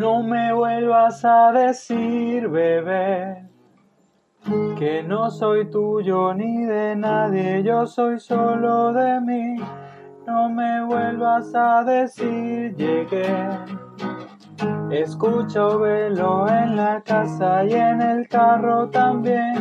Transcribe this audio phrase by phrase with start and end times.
[0.00, 3.46] No me vuelvas a decir, bebé,
[4.78, 9.56] que no soy tuyo ni de nadie, yo soy solo de mí.
[10.26, 13.28] No me vuelvas a decir, llegué.
[14.90, 19.52] Escucho velo en la casa y en el carro también.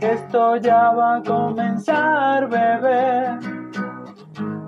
[0.00, 3.38] Esto ya va a comenzar, bebé.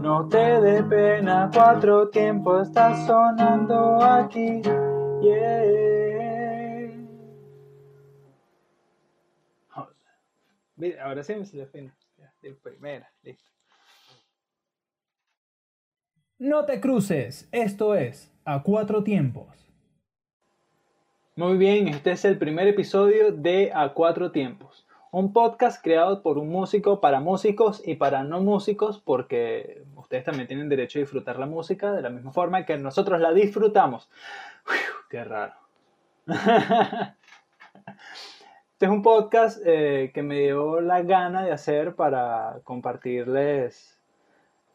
[0.02, 4.60] No te dé pena, cuatro tiempos está sonando aquí.
[11.02, 11.92] Ahora sí me salió fin.
[12.42, 13.48] De primera, listo.
[16.38, 19.46] No te cruces, esto es A Cuatro Tiempos.
[21.34, 26.38] Muy bien, este es el primer episodio de A Cuatro Tiempos, un podcast creado por
[26.38, 31.38] un músico para músicos y para no músicos, porque ustedes también tienen derecho a disfrutar
[31.38, 34.10] la música de la misma forma que nosotros la disfrutamos.
[35.08, 35.54] Qué raro.
[38.76, 43.98] Este es un podcast eh, que me dio la gana de hacer para compartirles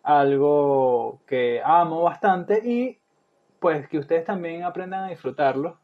[0.01, 2.97] algo que amo bastante y
[3.59, 5.77] pues que ustedes también aprendan a disfrutarlo,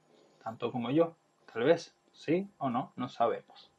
[0.44, 1.16] tanto como yo,
[1.54, 3.72] tal vez, sí o no, no sabemos.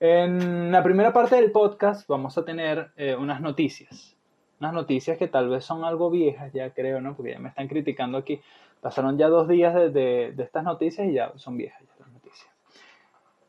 [0.00, 4.16] En la primera parte del podcast vamos a tener eh, unas noticias,
[4.58, 7.14] unas noticias que tal vez son algo viejas, ya creo, ¿no?
[7.14, 8.40] Porque ya me están criticando aquí.
[8.80, 11.82] Pasaron ya dos días de, de estas noticias y ya son viejas.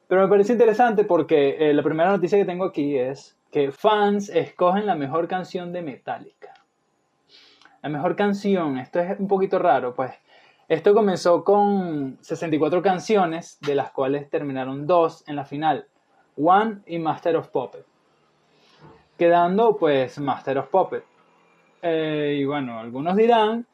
[0.09, 4.29] Pero me parece interesante porque eh, la primera noticia que tengo aquí es que fans
[4.29, 6.51] escogen la mejor canción de Metallica.
[7.83, 10.11] La mejor canción, esto es un poquito raro, pues
[10.67, 15.85] esto comenzó con 64 canciones, de las cuales terminaron dos en la final,
[16.35, 17.85] One y Master of Puppet.
[19.15, 21.03] Quedando pues Master of Puppet.
[21.83, 23.67] Eh, y bueno, algunos dirán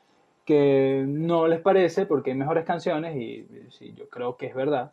[0.45, 4.91] que no les parece porque hay mejores canciones y sí, yo creo que es verdad.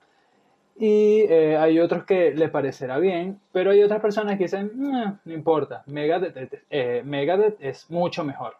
[0.76, 5.32] Y eh, hay otros que le parecerá bien, pero hay otras personas que dicen, no
[5.32, 8.56] importa, Megadeth, eh, Megadeth es mucho mejor.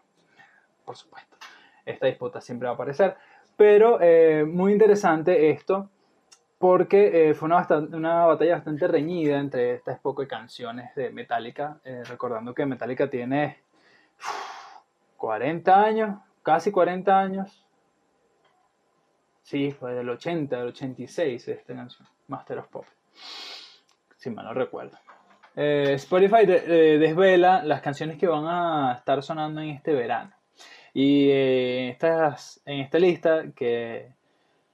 [0.85, 1.37] Por supuesto,
[1.85, 3.15] esta disputa siempre va a aparecer.
[3.57, 5.89] Pero eh, muy interesante esto,
[6.59, 12.65] porque fue una, una, batalla bastante reñida entre estas pocas canciones de Metallica, recordando que
[12.65, 13.57] Metallica tiene
[15.17, 17.63] 40 años, casi 40 años,
[19.43, 22.85] Sí, fue del 80, del 86 esta canción, Master of Pop.
[24.17, 24.97] Si mal no recuerdo.
[25.55, 30.31] Eh, Spotify desvela las canciones que van a estar sonando en este verano.
[30.93, 34.13] Y eh, estas, en esta lista que,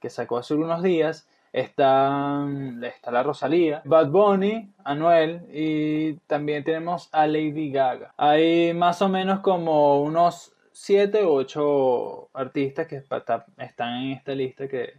[0.00, 2.46] que, sacó hace unos días está,
[2.82, 8.14] está la Rosalía, Bad Bunny, Anuel y también tenemos a Lady Gaga.
[8.16, 14.68] Hay más o menos como unos siete o ocho artistas que están en esta lista
[14.68, 14.94] que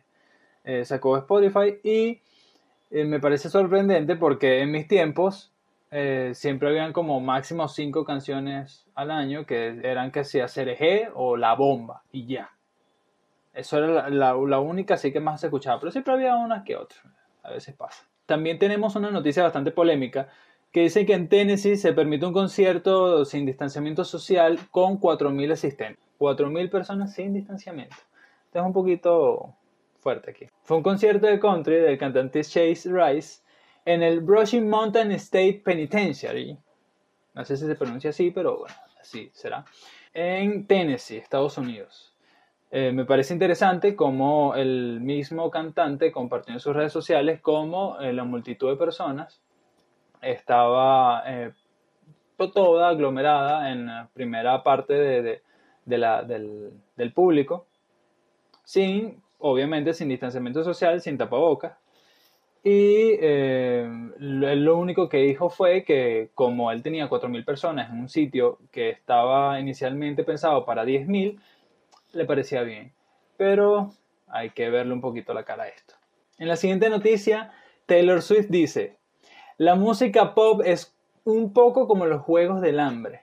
[0.64, 2.22] eh, sacó Spotify y
[2.92, 5.52] eh, me parece sorprendente porque en mis tiempos
[5.90, 11.36] eh, siempre habían como máximo cinco canciones al año que eran que sea Cereje o
[11.38, 12.52] La Bomba y ya.
[13.54, 16.78] Eso era la, la, única así que más se escuchaba, pero siempre había unas que
[16.78, 17.02] otras.
[17.44, 18.06] A veces pasa.
[18.26, 20.30] También tenemos una noticia bastante polémica
[20.72, 26.04] que dice que en Tennessee se permite un concierto sin distanciamiento social con 4.000 asistentes.
[26.18, 27.96] 4.000 personas sin distanciamiento.
[28.46, 29.56] Esto es un poquito
[30.00, 30.48] fuerte aquí.
[30.64, 33.42] Fue un concierto de country del cantante Chase Rice
[33.86, 36.58] en el Brushing Mountain State Penitentiary.
[37.34, 39.66] No sé si se pronuncia así, pero bueno, así será.
[40.14, 42.14] En Tennessee, Estados Unidos.
[42.70, 48.14] Eh, me parece interesante cómo el mismo cantante compartió en sus redes sociales cómo eh,
[48.14, 49.42] la multitud de personas
[50.22, 51.52] estaba eh,
[52.38, 55.42] toda aglomerada en la primera parte de,
[55.98, 57.68] la, del, público,
[58.64, 61.74] sin, obviamente, sin distanciamiento social, sin tapabocas.
[62.64, 63.88] Y eh,
[64.20, 68.90] lo, único que dijo fue que como él tenía 4.000 personas en un sitio que
[68.90, 71.40] estaba inicialmente pensado para 10.000,
[72.14, 72.94] le parecía bien.
[73.36, 73.90] Pero
[74.28, 75.96] hay que verle un poquito la cara a esto.
[76.38, 77.52] En la siguiente noticia,
[77.88, 79.01] Taylor Swift dice,
[79.62, 80.92] la música pop es
[81.24, 83.22] un poco como los juegos del hambre.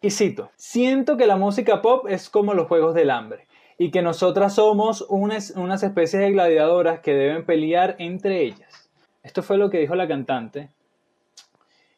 [0.00, 4.00] Y cito, siento que la música pop es como los juegos del hambre y que
[4.00, 8.88] nosotras somos unas, unas especies de gladiadoras que deben pelear entre ellas.
[9.22, 10.70] Esto fue lo que dijo la cantante.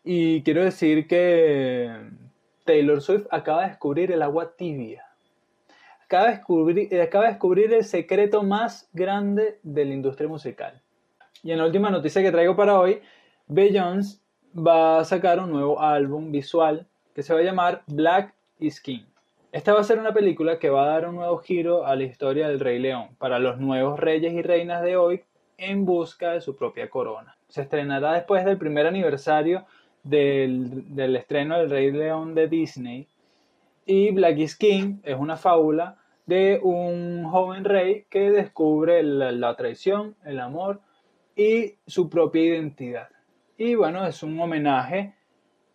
[0.03, 1.93] Y quiero decir que
[2.65, 5.05] Taylor Swift acaba de descubrir el agua tibia.
[6.07, 10.83] Acaba de descubrir, acaba de descubrir el secreto más grande de la industria musical.
[11.45, 13.01] Y en la última noticia que traigo para hoy
[13.53, 14.21] Beyoncé
[14.57, 19.03] va a sacar un nuevo álbum visual que se va a llamar Black is King.
[19.51, 22.05] Esta va a ser una película que va a dar un nuevo giro a la
[22.05, 25.25] historia del Rey León para los nuevos reyes y reinas de hoy
[25.59, 27.37] en busca de su propia corona.
[27.49, 29.67] Se estrenará después del primer aniversario
[30.05, 33.09] del, estreno del Rey León de Disney
[33.85, 40.15] y Black is King es una fábula de un joven rey que descubre la, traición,
[40.25, 40.81] el amor
[41.35, 43.09] y su propia identidad.
[43.63, 45.13] Y bueno, es un homenaje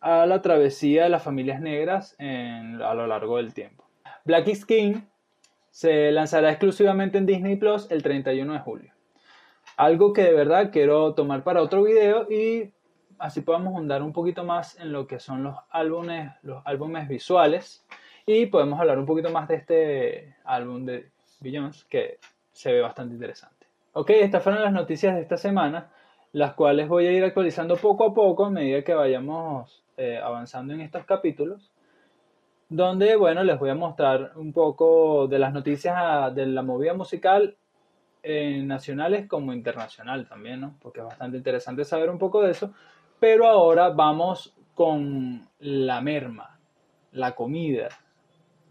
[0.02, 3.86] a la travesía de las familias negras a lo largo del tiempo.
[4.24, 5.02] Black is King
[5.70, 8.92] se lanzará exclusivamente en Disney Plus el 31 de julio.
[9.78, 12.72] Algo que de verdad quiero tomar para otro video y
[13.20, 17.86] así podamos hundar un poquito más en lo que son los álbumes, los álbumes visuales
[18.26, 22.18] y podemos hablar un poquito más de este álbum de Beyoncé que
[22.52, 23.68] se ve bastante interesante.
[23.94, 25.92] Ok, estas fueron las noticias de esta semana,
[26.36, 30.74] las cuales voy a ir actualizando poco a poco a medida que vayamos eh, avanzando
[30.74, 31.72] en estos capítulos.
[32.68, 36.94] Donde, bueno, les voy a mostrar un poco de las noticias ah, de la movida
[36.94, 37.56] musical
[38.64, 40.76] nacionales como internacional también, ¿no?
[40.82, 42.74] Porque es bastante interesante saber un poco de eso.
[43.18, 46.60] Pero ahora vamos con la merma,
[47.14, 47.88] la comida,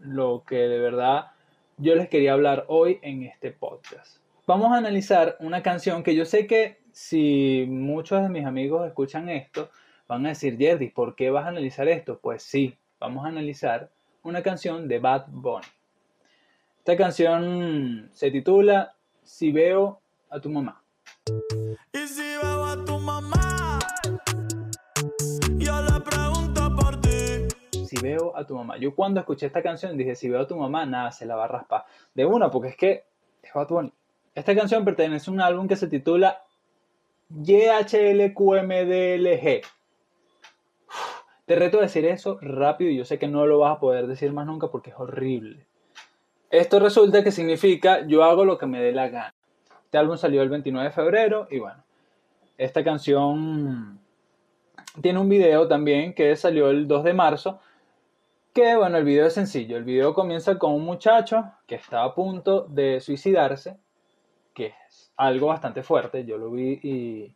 [0.01, 1.31] lo que de verdad
[1.77, 4.17] yo les quería hablar hoy en este podcast.
[4.45, 9.27] Vamos a analizar una canción que yo sé que si muchos de mis amigos escuchan
[9.27, 9.69] esto,
[10.07, 12.19] van a decir, Jerry, ¿por qué vas a analizar esto?
[12.19, 13.89] Pues sí, vamos a analizar
[14.23, 15.65] una canción de Bad Bunny.
[16.77, 19.99] Esta canción se titula Si veo
[20.29, 20.81] a tu mamá.
[27.85, 28.77] si veo a tu mamá.
[28.77, 31.43] Yo cuando escuché esta canción dije, si veo a tu mamá, nada, se la va
[31.43, 31.83] a raspar.
[32.13, 33.03] De una, porque es que
[33.43, 33.91] es Bad Bunny.
[34.33, 36.44] Esta canción pertenece a un álbum que se titula
[37.43, 38.31] YHLQMDLG.
[41.45, 44.07] Te reto a decir eso rápido y yo sé que no lo vas a poder
[44.07, 45.67] decir más nunca porque es horrible.
[46.49, 49.35] Esto resulta que significa yo hago lo que me dé la gana.
[49.83, 51.83] Este álbum salió el 29 de febrero y bueno,
[52.57, 53.99] esta canción
[55.01, 57.59] tiene un video también que salió el 2 de marzo
[58.55, 59.75] que bueno, el video es sencillo.
[59.75, 63.77] El video comienza con un muchacho que está a punto de suicidarse,
[64.55, 66.25] que es algo bastante fuerte.
[66.25, 67.35] Yo lo vi y,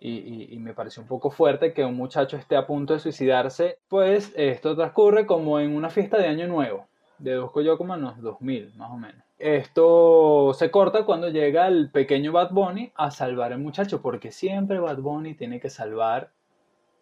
[0.00, 3.78] y, me pareció un poco fuerte que un muchacho esté a punto de suicidarse.
[3.88, 6.86] Pues esto transcurre como en una fiesta de Año Nuevo.
[7.18, 9.22] Deduzco yo como en los 2000, más o menos.
[9.38, 14.80] Esto se corta cuando llega el pequeño Bad Bunny a salvar al muchacho, porque siempre
[14.80, 16.32] Bad Bunny tiene que salvar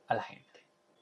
[0.07, 0.45] a la gente.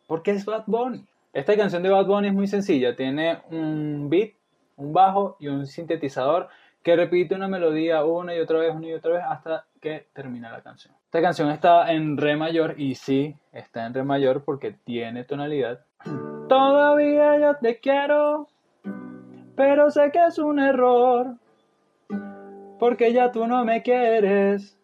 [0.07, 1.05] Porque es Bad Bunny.
[1.33, 4.35] Esta canción de Bad Bunny es muy sencilla, tiene un beat,
[4.77, 6.49] un bajo y un sintetizador
[6.85, 10.53] que repite una melodía una y otra vez, una y otra vez hasta que termina
[10.53, 10.95] la canción.
[11.07, 15.81] Esta canción está en re mayor y sí, está en re mayor porque tiene tonalidad.
[16.49, 18.49] Todavía yo te quiero,
[19.57, 21.39] pero sé que es un error,
[22.79, 24.79] porque ya tú no me quieres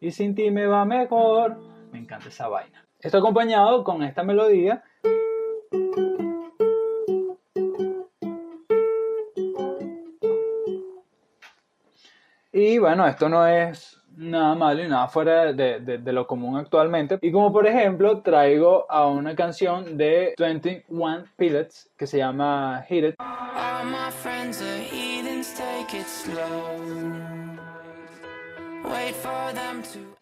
[0.00, 1.56] y sin ti me va mejor.
[1.92, 2.84] Me encanta esa vaina.
[2.98, 4.82] Está acompañado con esta melodía
[12.58, 17.18] y bueno, esto no es nada malo y nada fuera de, lo común actualmente.
[17.22, 23.04] Y como por ejemplo, traigo a una canción de 21 Pilots que se llama Hit
[23.04, 23.14] It.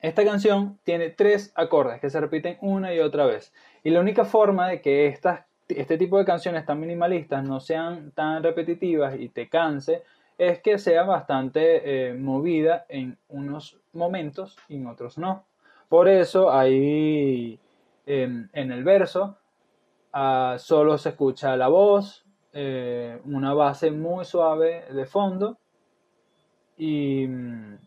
[0.03, 3.55] Esta canción tiene tres acordes que se repiten una y otra vez.
[3.83, 8.11] Y la única forma de que estas, este tipo de canciones tan minimalistas no sean
[8.11, 10.03] tan repetitivas y te canse
[10.39, 15.45] es que sea bastante eh, movida en unos momentos y en otros no.
[15.89, 17.59] Por eso ahí
[18.07, 19.37] en el verso
[20.13, 22.25] ah, solo se escucha la voz,
[22.59, 25.59] eh, una base muy suave de fondo
[26.79, 27.79] y mm,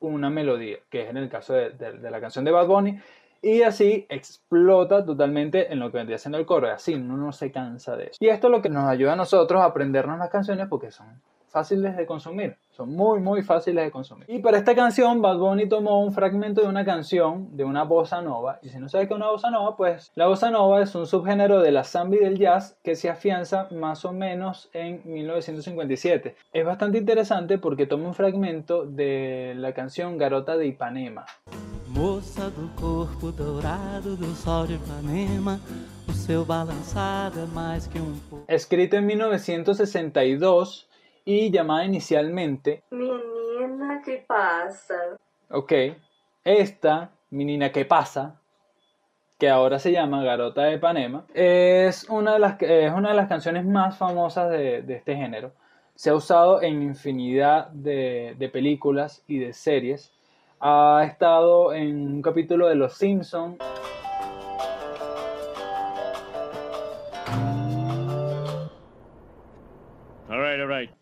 [0.00, 2.98] una melodía, que es en el caso de, de, la canción de Bad Bunny,
[3.40, 7.50] y así explota totalmente en lo que vendría siendo el coro, así uno no se
[7.50, 8.18] cansa de eso.
[8.20, 11.22] Y esto es lo que nos ayuda a nosotros a aprendernos las canciones porque son
[11.52, 12.56] fáciles de consumir.
[12.70, 14.24] Son muy, muy fáciles de consumir.
[14.28, 18.22] Y para esta canción, Bad Bunny tomó un fragmento de una canción, de una bossa
[18.22, 18.58] nova.
[18.62, 21.06] Y si no sabes qué es una bossa nova, pues la bossa nova es un
[21.06, 26.34] subgénero de la samba y del jazz que se afianza más o menos en 1957.
[26.52, 31.26] Es bastante interesante porque toma un fragmento de la canción Garota de Ipanema.
[31.94, 35.60] Moça do corpo dourado do sol de Ipanema,
[36.08, 38.14] o seu balançado mais que um
[38.48, 40.88] Escrito en 1962
[41.24, 44.94] y llamada inicialmente Menina que pasa.
[45.50, 45.72] Ok,
[46.44, 48.40] esta, menina que pasa,
[49.38, 53.28] que ahora se llama Garota de Ipanema, es una de las, es una de las
[53.28, 55.52] canciones más famosas de, de este género.
[55.94, 60.12] Se ha usado en infinidad de, de películas y de series.
[60.60, 63.58] Ha estado en un capítulo de Los Simpsons.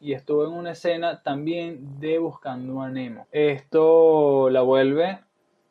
[0.00, 3.26] Y estuvo en una escena también de Buscando a Nemo.
[3.32, 5.20] Esto la vuelve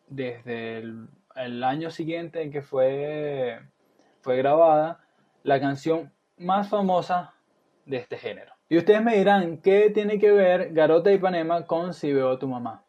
[0.07, 3.59] desde el, año siguiente en que fue,
[4.21, 4.99] fue grabada
[5.41, 7.33] la canción más famosa
[7.87, 8.53] de este género.
[8.69, 12.39] Y ustedes me dirán, ¿qué tiene que ver Garota de Ipanema con Si veo a
[12.39, 12.83] tu mamá?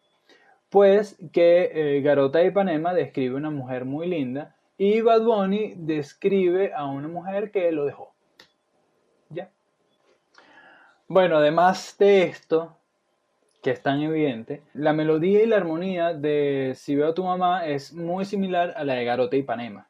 [0.69, 6.75] Pues que eh, Garota de Ipanema describe una mujer muy linda y Bad Bunny describe
[6.75, 8.15] a una mujer que lo dejó.
[11.13, 12.77] Bueno, además de esto,
[13.65, 17.67] que es tan evidente, la melodía y la armonía de Si veo a tu mamá
[17.67, 19.89] es muy similar a la de Garota y Ipanema.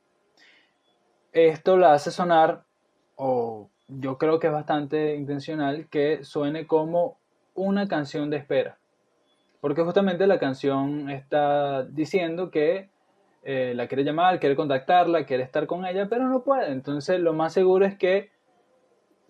[1.32, 2.64] Esto la hace sonar,
[3.16, 7.18] o yo creo que es bastante intencional, que suene como
[7.54, 8.78] una canción de espera.
[9.60, 12.88] Porque justamente la canción está diciendo que
[13.42, 16.72] eh, la quiere llamar, quiere contactarla, quiere estar con ella, pero no puede.
[16.72, 18.30] Entonces lo más seguro es que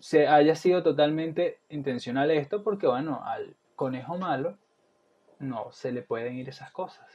[0.01, 4.57] se haya sido totalmente intencional esto, porque bueno, al conejo malo
[5.39, 7.05] no se le pueden ir esas cosas.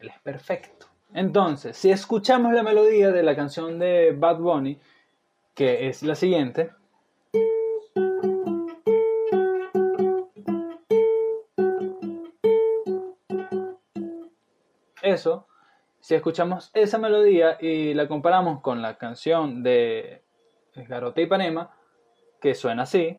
[0.00, 0.86] Él es perfecto.
[1.12, 4.80] Entonces, si escuchamos la melodía de la canción de Bad Bunny,
[5.54, 6.72] que es la siguiente,
[15.02, 15.46] eso,
[16.00, 20.24] si escuchamos esa melodía y la comparamos con la canción de
[20.74, 21.70] Garota y Panema,
[22.44, 23.16] que suena así.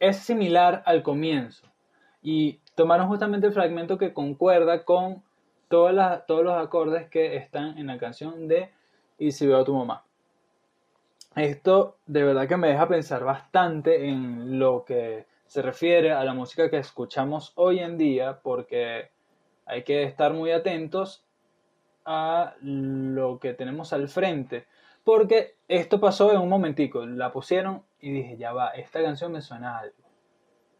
[0.00, 1.66] Es similar al comienzo
[2.22, 5.22] y tomaron justamente el fragmento que concuerda con
[5.68, 8.70] todas todos los acordes que están en la canción de
[9.18, 10.02] Y si veo a tu mamá.
[11.36, 16.34] Esto de verdad que me deja pensar bastante en lo que se refiere a la
[16.34, 19.10] música que escuchamos hoy en día, porque
[19.66, 21.24] hay que estar muy atentos
[22.04, 24.66] a lo que tenemos al frente.
[25.04, 29.42] Porque esto pasó en un momentico, la pusieron y dije, ya va, esta canción me
[29.42, 29.96] suena a algo.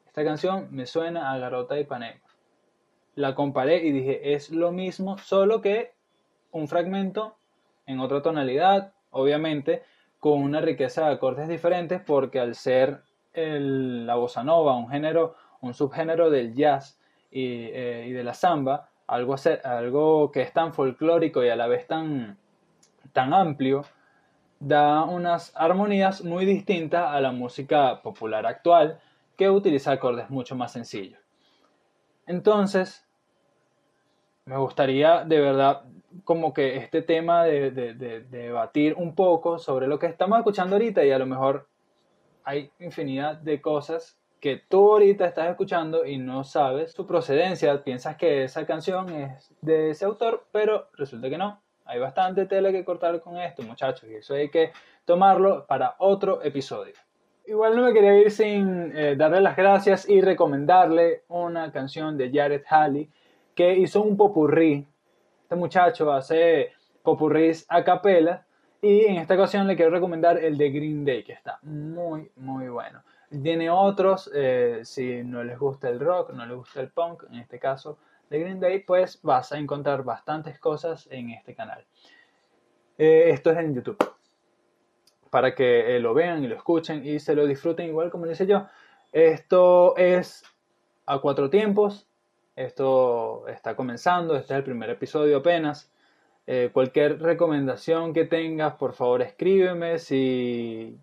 [0.07, 2.21] Esta canción me suena a Garota y Panema.
[3.15, 5.93] La comparé y dije, es lo mismo, solo que
[6.51, 7.37] un fragmento
[7.87, 9.83] en otra tonalidad, obviamente,
[10.21, 13.03] con una riqueza de acordes diferentes porque al ser
[13.35, 16.99] la bossa nova un género, un subgénero del jazz
[17.31, 21.87] y, eh, de la samba, algo, algo que es tan folclórico y a la vez
[21.87, 22.39] tan,
[23.13, 23.85] tan amplio,
[24.61, 29.01] da unas armonías muy distintas a la música popular actual
[29.37, 31.21] que utiliza acordes mucho más sencillos.
[32.27, 33.05] Entonces,
[34.47, 35.83] me gustaría de verdad
[36.25, 37.71] como que este tema de,
[38.31, 41.69] debatir un poco sobre lo que estamos escuchando ahorita y a lo mejor
[42.45, 48.17] hay infinidad de cosas que tú ahorita estás escuchando y no sabes su procedencia, piensas
[48.17, 51.61] que esa canción es de ese autor, pero resulta que no.
[51.87, 54.73] Hay bastante tela que cortar con esto, muchachos, y eso hay que
[55.05, 56.95] tomarlo para otro episodio.
[57.47, 62.31] Igual no me quería ir sin eh, darle las gracias y recomendarle una canción de
[62.33, 63.11] Jared Halley
[63.55, 64.87] que hizo un popurrí
[65.45, 66.73] este muchacho hace
[67.03, 68.47] popurrís a capela
[68.85, 72.69] y en esta ocasión le quiero recomendar el de Green Day, que está muy, muy
[72.69, 73.03] bueno.
[73.43, 77.37] Tiene otros, eh, si no les gusta el rock, no les gusta el punk, en
[77.37, 77.99] este caso
[78.29, 81.87] de Green Day, pues vas a encontrar bastantes cosas en este canal.
[82.99, 83.97] Eh, esto es en YouTube,
[85.31, 88.47] para que eh, lo vean y lo escuchen y se lo disfruten igual como dice
[88.47, 88.67] yo.
[89.13, 90.45] Esto es
[91.07, 92.07] a cuatro tiempos,
[92.55, 95.91] esto está comenzando, este es el primer episodio apenas.
[96.47, 99.99] Eh, cualquier recomendación que tengas, por favor escríbeme.
[99.99, 100.99] Si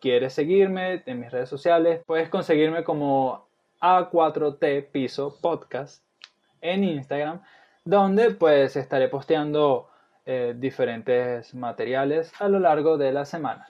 [0.00, 3.46] quieres seguirme en mis redes sociales, puedes conseguirme como
[3.80, 6.04] A4T Piso Podcast
[6.60, 7.42] en Instagram,
[7.84, 9.88] donde pues estaré posteando
[10.26, 13.68] eh, diferentes materiales a lo largo de la semana.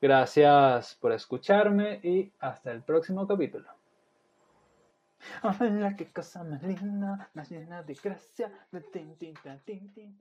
[0.00, 3.81] Gracias por escucharme y hasta el próximo capítulo.
[5.42, 8.50] Hola, qué cosa más linda, más llena de gracia.
[8.72, 10.18] De tin, tin, tin, tin, tin,